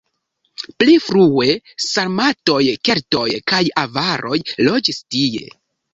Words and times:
Pli 0.79 0.93
frue 1.07 1.49
sarmatoj, 1.87 2.63
keltoj 2.89 3.27
kaj 3.53 3.63
avaroj 3.83 4.41
loĝis 4.71 5.03
tie. 5.15 5.45